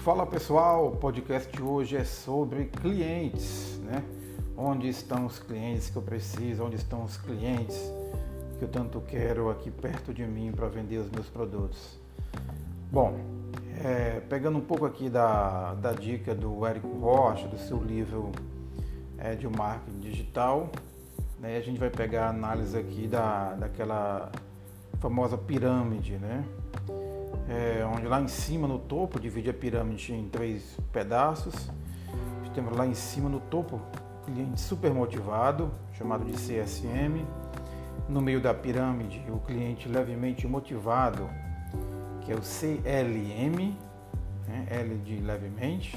Fala 0.00 0.24
pessoal, 0.24 0.86
o 0.86 0.96
podcast 0.96 1.54
de 1.54 1.62
hoje 1.62 1.94
é 1.94 2.04
sobre 2.04 2.64
clientes, 2.64 3.78
né? 3.84 4.02
Onde 4.56 4.88
estão 4.88 5.26
os 5.26 5.38
clientes 5.38 5.90
que 5.90 5.96
eu 5.96 6.00
preciso, 6.00 6.64
onde 6.64 6.76
estão 6.76 7.04
os 7.04 7.18
clientes 7.18 7.76
que 8.58 8.64
eu 8.64 8.68
tanto 8.68 8.98
quero 9.02 9.50
aqui 9.50 9.70
perto 9.70 10.14
de 10.14 10.24
mim 10.24 10.52
para 10.52 10.68
vender 10.68 10.96
os 10.96 11.10
meus 11.10 11.26
produtos. 11.26 11.98
Bom, 12.90 13.20
é, 13.84 14.20
pegando 14.20 14.56
um 14.56 14.62
pouco 14.62 14.86
aqui 14.86 15.10
da, 15.10 15.74
da 15.74 15.92
dica 15.92 16.34
do 16.34 16.64
Érico 16.64 16.88
Rocha, 16.98 17.46
do 17.46 17.58
seu 17.58 17.76
livro 17.76 18.32
é, 19.18 19.34
de 19.34 19.46
marketing 19.46 20.00
digital, 20.00 20.70
né? 21.38 21.58
a 21.58 21.60
gente 21.60 21.78
vai 21.78 21.90
pegar 21.90 22.24
a 22.24 22.30
análise 22.30 22.76
aqui 22.76 23.06
da, 23.06 23.52
daquela 23.52 24.32
famosa 24.98 25.36
pirâmide, 25.36 26.16
né? 26.16 26.42
É, 27.50 27.84
onde 27.84 28.06
lá 28.06 28.20
em 28.20 28.28
cima 28.28 28.68
no 28.68 28.78
topo 28.78 29.18
divide 29.18 29.50
a 29.50 29.54
pirâmide 29.54 30.14
em 30.14 30.28
três 30.28 30.78
pedaços. 30.92 31.70
Temos 32.54 32.76
lá 32.76 32.84
em 32.86 32.94
cima 32.94 33.28
no 33.28 33.38
topo 33.38 33.80
cliente 34.24 34.60
super 34.60 34.92
motivado, 34.92 35.70
chamado 35.92 36.24
de 36.24 36.32
CSM. 36.32 37.24
No 38.08 38.20
meio 38.20 38.40
da 38.40 38.52
pirâmide, 38.52 39.24
o 39.28 39.38
cliente 39.38 39.88
levemente 39.88 40.46
motivado, 40.46 41.28
que 42.22 42.32
é 42.32 42.34
o 42.34 42.42
CLM, 42.42 43.76
né? 44.48 44.66
L 44.70 44.98
de 44.98 45.16
levemente. 45.16 45.96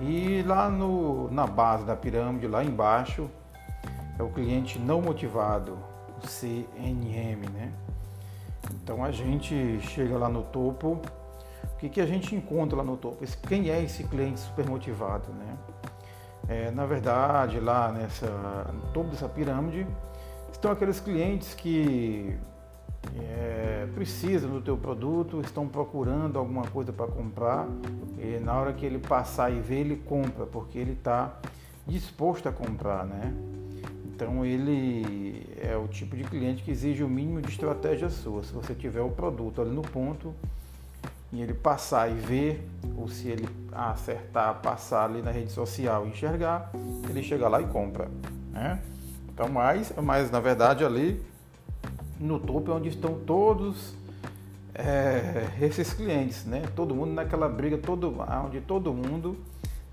E 0.00 0.42
lá 0.42 0.70
no, 0.70 1.30
na 1.30 1.46
base 1.46 1.84
da 1.84 1.94
pirâmide, 1.94 2.46
lá 2.46 2.64
embaixo, 2.64 3.28
é 4.18 4.22
o 4.22 4.30
cliente 4.30 4.78
não 4.78 5.02
motivado, 5.02 5.78
o 6.22 6.26
CNM, 6.26 7.48
né? 7.52 7.70
Então 8.82 9.04
a 9.04 9.10
gente 9.10 9.80
chega 9.80 10.16
lá 10.16 10.28
no 10.28 10.42
topo, 10.42 11.00
o 11.64 11.76
que, 11.78 11.88
que 11.88 12.00
a 12.00 12.06
gente 12.06 12.34
encontra 12.34 12.76
lá 12.76 12.84
no 12.84 12.96
topo? 12.96 13.24
Quem 13.48 13.70
é 13.70 13.82
esse 13.82 14.04
cliente 14.04 14.40
super 14.40 14.66
motivado, 14.68 15.32
né? 15.32 15.56
É, 16.48 16.70
na 16.70 16.84
verdade, 16.86 17.60
lá 17.60 17.92
nessa, 17.92 18.26
no 18.72 18.92
topo 18.92 19.10
dessa 19.10 19.28
pirâmide, 19.28 19.86
estão 20.50 20.72
aqueles 20.72 21.00
clientes 21.00 21.54
que 21.54 22.36
é, 23.18 23.88
precisam 23.94 24.50
do 24.50 24.60
teu 24.60 24.76
produto, 24.76 25.40
estão 25.40 25.66
procurando 25.66 26.38
alguma 26.38 26.66
coisa 26.66 26.92
para 26.92 27.06
comprar 27.06 27.66
e 28.18 28.38
na 28.40 28.54
hora 28.54 28.72
que 28.72 28.84
ele 28.84 28.98
passar 28.98 29.50
e 29.50 29.60
ver, 29.60 29.80
ele 29.80 29.96
compra, 29.96 30.44
porque 30.44 30.78
ele 30.78 30.92
está 30.92 31.38
disposto 31.86 32.48
a 32.48 32.52
comprar, 32.52 33.06
né? 33.06 33.32
Então 34.20 34.44
ele 34.44 35.46
é 35.58 35.74
o 35.74 35.88
tipo 35.88 36.14
de 36.14 36.24
cliente 36.24 36.62
que 36.62 36.70
exige 36.70 37.02
o 37.02 37.08
mínimo 37.08 37.40
de 37.40 37.48
estratégia 37.48 38.10
sua. 38.10 38.42
Se 38.42 38.52
você 38.52 38.74
tiver 38.74 39.00
o 39.00 39.08
produto 39.08 39.62
ali 39.62 39.70
no 39.70 39.80
ponto 39.80 40.34
e 41.32 41.40
ele 41.40 41.54
passar 41.54 42.10
e 42.10 42.12
ver, 42.12 42.68
ou 42.98 43.08
se 43.08 43.28
ele 43.28 43.48
acertar, 43.72 44.60
passar 44.60 45.06
ali 45.06 45.22
na 45.22 45.30
rede 45.30 45.50
social 45.50 46.04
e 46.04 46.10
enxergar, 46.10 46.70
ele 47.08 47.22
chega 47.22 47.48
lá 47.48 47.62
e 47.62 47.66
compra. 47.68 48.10
Né? 48.52 48.82
Então, 49.32 49.48
mas, 49.48 49.90
mas 49.96 50.30
na 50.30 50.38
verdade 50.38 50.84
ali 50.84 51.24
no 52.18 52.38
topo 52.38 52.72
é 52.72 52.74
onde 52.74 52.90
estão 52.90 53.14
todos 53.20 53.94
é, 54.74 55.48
esses 55.62 55.94
clientes, 55.94 56.44
né? 56.44 56.64
Todo 56.76 56.94
mundo 56.94 57.14
naquela 57.14 57.48
briga, 57.48 57.78
todo, 57.78 58.16
onde 58.44 58.60
todo 58.60 58.92
mundo 58.92 59.38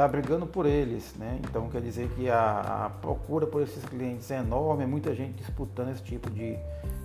está 0.00 0.08
brigando 0.08 0.46
por 0.46 0.64
eles, 0.64 1.14
né? 1.16 1.38
Então 1.44 1.68
quer 1.68 1.82
dizer 1.82 2.08
que 2.16 2.30
a, 2.30 2.86
a, 2.86 2.90
procura 2.90 3.46
por 3.46 3.60
esses 3.60 3.84
clientes 3.84 4.30
é 4.30 4.38
enorme, 4.38 4.84
é 4.84 4.86
muita 4.86 5.14
gente 5.14 5.34
disputando 5.34 5.90
esse 5.90 6.02
tipo 6.02 6.30
de, 6.30 6.56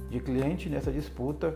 de 0.09 0.19
cliente 0.21 0.69
nessa 0.69 0.93
disputa. 0.93 1.53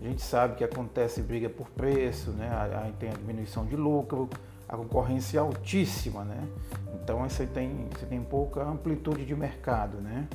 A 0.00 0.04
gente 0.04 0.22
sabe 0.22 0.56
que 0.56 0.64
acontece 0.64 1.20
briga 1.20 1.50
por 1.50 1.68
preço, 1.68 2.30
né? 2.30 2.50
Aí 2.82 2.92
tem 2.92 3.10
a 3.10 3.12
diminuição 3.12 3.66
de 3.66 3.76
lucro, 3.76 4.30
a 4.66 4.76
concorrência 4.78 5.36
é 5.36 5.40
altíssima, 5.40 6.24
né? 6.24 6.48
Então 6.94 7.18
você 7.28 7.44
tem, 7.44 7.88
você 7.94 8.06
tem 8.06 8.22
pouca 8.22 8.62
amplitude 8.62 9.26
de 9.26 9.36
mercado, 9.36 9.98
né? 9.98 10.26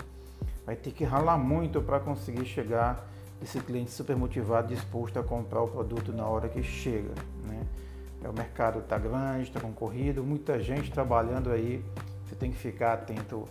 Vai 0.67 0.75
ter 0.75 0.91
que 0.91 1.03
ralar 1.03 1.37
muito 1.37 1.81
para 1.81 1.99
conseguir 1.99 2.45
chegar 2.45 3.09
esse 3.41 3.59
cliente 3.59 3.89
super 3.89 4.15
motivado, 4.15 4.67
disposto 4.67 5.17
a 5.17 5.23
comprar 5.23 5.63
o 5.63 5.67
produto 5.67 6.13
na 6.13 6.27
hora 6.27 6.47
que 6.47 6.61
chega, 6.61 7.13
né? 7.47 7.65
É, 8.23 8.29
o 8.29 8.33
mercado 8.33 8.79
está 8.79 8.97
grande, 8.97 9.43
está 9.43 9.59
concorrido, 9.59 10.23
muita 10.23 10.59
gente 10.59 10.91
trabalhando 10.91 11.51
aí. 11.51 11.83
Você 12.25 12.35
tem 12.35 12.51
que 12.51 12.57
ficar 12.57 12.93
atento 12.93 13.45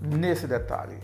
nesse 0.00 0.46
detalhe. 0.46 0.96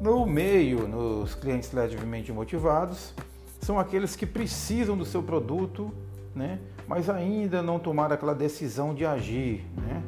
No 0.00 0.26
meio, 0.26 0.88
nos 0.88 1.34
clientes 1.34 1.72
levemente 1.72 2.32
motivados, 2.32 3.14
são 3.60 3.78
aqueles 3.78 4.16
que 4.16 4.26
precisam 4.26 4.96
do 4.96 5.04
seu 5.04 5.22
produto, 5.22 5.92
né? 6.34 6.58
mas 6.86 7.08
ainda 7.08 7.62
não 7.62 7.78
tomaram 7.78 8.14
aquela 8.14 8.34
decisão 8.34 8.94
de 8.94 9.06
agir. 9.06 9.64
Né? 9.76 10.02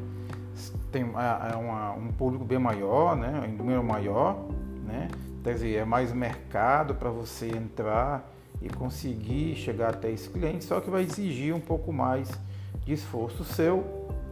Tem 0.90 1.02
é, 1.02 1.52
é 1.52 1.56
uma, 1.56 1.92
um 1.92 2.12
público 2.12 2.44
bem 2.44 2.58
maior, 2.58 3.16
né? 3.16 3.48
um 3.48 3.56
número 3.56 3.82
maior, 3.84 4.44
né? 4.84 5.08
quer 5.42 5.54
dizer, 5.54 5.74
é 5.76 5.84
mais 5.84 6.12
mercado 6.12 6.94
para 6.94 7.10
você 7.10 7.48
entrar 7.48 8.30
e 8.60 8.68
conseguir 8.68 9.54
chegar 9.56 9.90
até 9.90 10.10
esse 10.10 10.28
cliente, 10.28 10.64
só 10.64 10.80
que 10.80 10.90
vai 10.90 11.02
exigir 11.02 11.54
um 11.54 11.60
pouco 11.60 11.92
mais 11.92 12.30
de 12.84 12.92
esforço 12.92 13.44
seu, 13.44 13.84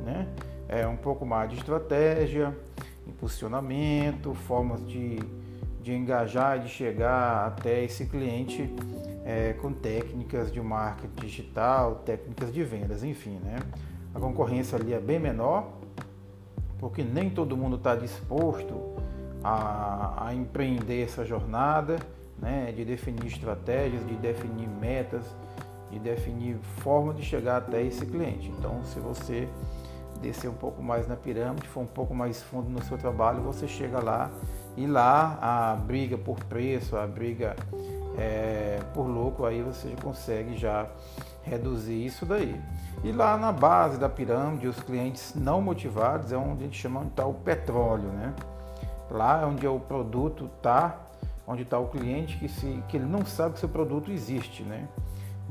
né? 0.05 0.27
É 0.69 0.87
um 0.87 0.97
pouco 0.97 1.27
mais 1.27 1.51
de 1.51 1.57
estratégia, 1.57 2.57
impulsionamento, 3.07 4.35
formas 4.35 4.87
de, 4.87 5.19
de 5.83 5.93
engajar, 5.93 6.59
de 6.59 6.69
chegar 6.69 7.47
até 7.47 7.85
esse 7.85 8.07
cliente 8.07 8.75
é, 9.25 9.53
com 9.55 9.73
técnicas 9.73 10.53
de 10.53 10.61
marketing 10.61 11.21
digital, 11.21 11.97
técnicas 12.05 12.53
de 12.53 12.63
vendas, 12.63 13.05
enfim, 13.05 13.39
né? 13.43 13.59
A 14.15 14.21
concorrência 14.21 14.79
ali 14.79 14.93
é 14.93 15.01
bem 15.01 15.19
menor, 15.19 15.73
porque 16.79 17.03
nem 17.03 17.29
todo 17.29 17.57
mundo 17.57 17.77
está 17.77 17.95
disposto 17.97 18.95
a, 19.43 20.29
a 20.29 20.35
empreender 20.35 21.03
essa 21.03 21.25
jornada 21.25 21.99
né, 22.45 22.71
de 22.73 22.85
definir 22.85 23.27
estratégias, 23.27 24.07
de 24.07 24.15
definir 24.17 24.69
metas, 24.69 25.25
de 25.91 25.99
definir 25.99 26.59
forma 26.83 27.15
de 27.15 27.23
chegar 27.23 27.57
até 27.57 27.83
esse 27.83 28.05
cliente. 28.05 28.53
Então, 28.59 28.85
se 28.85 29.01
você 29.01 29.49
descer 30.21 30.49
um 30.49 30.55
pouco 30.55 30.83
mais 30.83 31.09
na 31.09 31.17
pirâmide, 31.17 31.67
for 31.67 31.81
um 31.81 31.87
pouco 31.87 32.15
mais 32.15 32.43
fundo 32.43 32.69
no 32.69 32.83
seu 32.83 32.99
trabalho, 32.99 33.41
você 33.41 33.67
chega 33.67 33.99
lá 33.99 34.31
e 34.77 34.87
lá 34.87 35.39
a 35.41 35.75
briga 35.75 36.19
por 36.19 36.39
preço, 36.45 36.97
a 36.97 37.07
briga 37.07 37.57
é, 38.19 38.79
por 38.93 39.07
lucro, 39.07 39.47
aí 39.47 39.63
você 39.63 39.95
consegue 40.03 40.57
já 40.57 40.87
reduzir 41.43 42.05
isso 42.05 42.27
daí. 42.27 42.61
E 43.03 43.11
lá 43.11 43.39
na 43.39 43.53
base 43.53 43.99
da 43.99 44.09
pirâmide, 44.09 44.67
os 44.67 44.81
clientes 44.81 45.35
não 45.35 45.63
motivados 45.63 46.31
é 46.31 46.37
onde 46.37 46.63
a 46.63 46.67
gente 46.67 46.79
chama 46.79 47.05
de 47.05 47.11
tal 47.11 47.33
petróleo, 47.33 48.09
né? 48.09 48.35
Lá 49.11 49.43
é 49.43 49.47
onde 49.47 49.67
o 49.67 49.79
produto 49.79 50.51
está 50.57 51.05
onde 51.47 51.63
está 51.63 51.79
o 51.79 51.89
cliente 51.89 52.37
que, 52.39 52.49
se, 52.49 52.83
que 52.89 52.97
ele 52.97 53.07
não 53.07 53.25
sabe 53.25 53.55
que 53.55 53.61
seu 53.61 53.69
produto 53.69 54.11
existe, 54.11 54.63
né? 54.63 54.89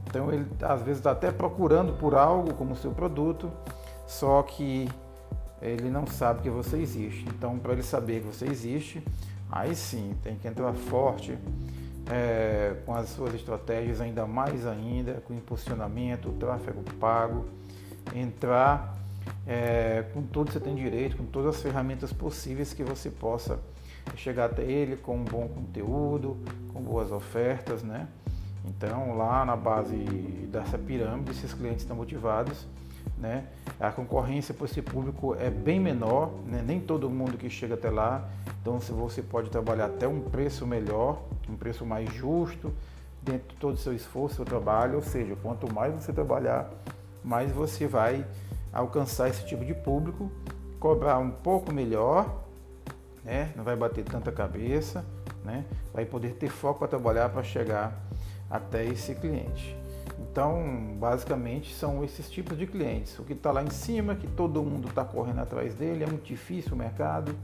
Então 0.08 0.32
ele 0.32 0.46
às 0.62 0.82
vezes 0.82 0.98
está 1.00 1.12
até 1.12 1.32
procurando 1.32 1.94
por 1.94 2.16
algo 2.16 2.54
como 2.54 2.76
seu 2.76 2.92
produto, 2.92 3.52
só 4.06 4.42
que 4.44 4.90
ele 5.62 5.90
não 5.90 6.06
sabe 6.06 6.42
que 6.42 6.50
você 6.50 6.78
existe. 6.78 7.26
Então 7.30 7.58
para 7.58 7.74
ele 7.74 7.84
saber 7.84 8.22
que 8.22 8.28
você 8.28 8.46
existe, 8.46 9.04
aí 9.52 9.76
sim 9.76 10.16
tem 10.24 10.36
que 10.36 10.48
entrar 10.48 10.74
forte 10.74 11.38
é, 12.12 12.76
com 12.86 12.94
as 12.94 13.10
suas 13.10 13.34
estratégias 13.34 14.02
ainda 14.02 14.26
mais 14.26 14.68
ainda, 14.68 15.24
com 15.26 15.34
impulsionamento, 15.34 16.32
tráfego 16.34 16.84
pago, 17.00 17.46
entrar 18.14 19.03
é, 19.46 20.06
com 20.14 20.22
tudo 20.22 20.48
que 20.48 20.54
você 20.54 20.60
tem 20.60 20.76
direito, 20.76 21.18
com 21.18 21.26
todas 21.26 21.56
as 21.56 21.62
ferramentas 21.62 22.12
possíveis 22.14 22.74
que 22.74 22.84
você 22.84 23.10
possa 23.10 23.60
chegar 24.16 24.46
até 24.46 24.64
ele 24.64 24.98
com 24.98 25.16
um 25.16 25.24
bom 25.24 25.48
conteúdo, 25.48 26.38
com 26.74 26.82
boas 26.82 27.12
ofertas, 27.12 27.84
né? 27.84 28.08
Então, 28.66 29.18
lá 29.18 29.44
na 29.44 29.56
base 29.56 29.98
dessa 30.52 30.78
pirâmide, 30.78 31.32
esses 31.32 31.54
clientes 31.54 31.82
estão 31.82 31.98
motivados, 31.98 32.66
né? 33.18 33.46
A 33.80 33.92
concorrência 33.92 34.54
para 34.54 34.66
esse 34.66 34.82
público 34.82 35.36
é 35.36 35.50
bem 35.50 35.80
menor, 35.80 36.32
né? 36.46 36.64
nem 36.66 36.80
todo 36.80 37.10
mundo 37.10 37.38
que 37.38 37.50
chega 37.50 37.74
até 37.74 37.90
lá. 37.90 38.30
Então, 38.62 38.80
se 38.80 38.92
você 38.92 39.22
pode 39.22 39.50
trabalhar 39.50 39.86
até 39.86 40.08
um 40.08 40.22
preço 40.22 40.66
melhor, 40.66 41.22
um 41.50 41.56
preço 41.56 41.86
mais 41.86 42.12
justo, 42.14 42.74
dentro 43.22 43.50
de 43.50 43.56
todo 43.56 43.76
o 43.76 43.78
seu 43.78 43.94
esforço, 43.94 44.36
seu 44.36 44.46
trabalho, 44.46 44.96
ou 44.96 45.02
seja, 45.02 45.36
quanto 45.42 45.74
mais 45.74 45.94
você 45.94 46.14
trabalhar, 46.14 46.70
mais 47.24 47.52
você 47.52 47.88
vai 47.88 48.26
alcançar 48.74 49.30
esse 49.30 49.46
tipo 49.46 49.64
de 49.64 49.74
público, 49.74 50.32
cobrar 50.80 51.20
um 51.20 51.32
pouco 51.32 51.72
melhor 51.72 52.44
né? 53.24 53.52
não 53.56 53.64
vai 53.64 53.76
bater 53.76 54.04
tanta 54.04 54.32
cabeça, 54.32 55.06
né? 55.44 55.66
vai 55.94 56.06
poder 56.06 56.34
ter 56.34 56.50
foco 56.50 56.80
para 56.80 56.88
trabalhar 56.88 57.30
para 57.30 57.44
chegar 57.44 57.98
até 58.50 58.86
esse 58.86 59.16
cliente. 59.16 59.76
Então, 60.20 60.96
basicamente, 61.00 61.74
são 61.74 62.04
esses 62.04 62.30
tipos 62.30 62.58
de 62.58 62.68
clientes. 62.68 63.18
O 63.18 63.24
que 63.24 63.34
está 63.34 63.52
lá 63.52 63.64
em 63.64 63.70
cima, 63.70 64.16
que 64.16 64.28
todo 64.28 64.62
mundo 64.62 64.88
está 64.88 65.04
correndo 65.04 65.40
atrás 65.40 65.74
dele, 65.74 66.04
é 66.04 66.08
muito 66.08 66.26
difícil 66.26 66.74
o 66.74 66.76
mercado. 66.76 67.36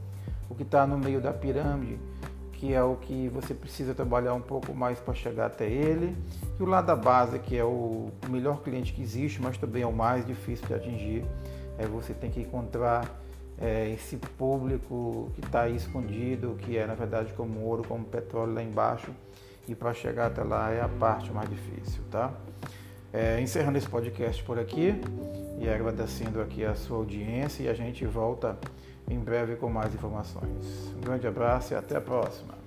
O 0.50 0.56
que 0.56 0.64
está 0.64 0.86
no 0.86 0.98
meio 0.98 1.22
da 1.22 1.32
pirâmide, 1.32 2.00
que 2.60 2.74
é 2.74 2.84
o 2.84 2.98
que 2.98 3.30
você 3.30 3.54
precisa 3.54 3.94
trabalhar 3.94 4.34
um 4.34 4.42
pouco 4.42 4.74
mais 4.74 5.00
para 5.00 5.14
chegar 5.14 5.46
até 5.46 5.66
ele, 5.66 6.14
e 6.60 6.62
o 6.62 6.66
lado 6.66 6.88
da 6.88 6.96
base, 6.96 7.40
que 7.40 7.56
é 7.56 7.64
o 7.64 8.12
melhor 8.30 8.62
cliente 8.62 8.92
que 8.92 9.02
existe, 9.02 9.42
mas 9.42 9.58
também 9.58 9.84
é 9.84 9.88
o 9.88 9.94
mais 9.94 10.26
difícil 10.26 10.68
de 10.68 10.74
atingir. 10.74 11.26
É 11.78 11.86
você 11.86 12.14
tem 12.14 12.30
que 12.30 12.42
encontrar 12.42 13.06
é, 13.58 13.90
esse 13.92 14.18
público 14.38 15.32
que 15.36 15.40
está 15.40 15.62
aí 15.62 15.78
escondido, 15.78 16.58
que 16.60 16.78
é 16.78 16.86
na 16.86 16.96
verdade 16.96 17.32
como 17.32 17.62
ouro, 17.62 17.84
como 17.88 18.04
petróleo 18.04 18.54
lá 18.54 18.62
embaixo, 18.62 19.10
e 19.66 19.74
para 19.74 19.94
chegar 19.94 20.28
até 20.28 20.44
lá 20.44 20.70
é 20.70 20.82
a 20.82 20.90
parte 20.90 21.32
mais 21.32 21.50
difícil, 21.50 22.04
tá? 22.12 22.34
É, 23.14 23.40
encerrando 23.40 23.78
esse 23.78 23.88
podcast 23.88 24.44
por 24.44 24.60
aqui 24.60 25.00
e 25.60 25.70
agradecendo 25.70 26.42
aqui 26.42 26.64
a 26.64 26.74
sua 26.74 26.98
audiência 26.98 27.64
e 27.64 27.70
a 27.70 27.74
gente 27.74 28.06
volta 28.06 28.58
em 29.10 29.20
breve 29.20 29.56
com 29.56 29.70
mais 29.70 29.94
informações. 29.94 30.94
Um 30.96 31.02
grande 31.02 31.28
abraço 31.28 31.74
e 31.74 31.76
até 31.76 31.98
a 31.98 32.02
próxima. 32.02 32.59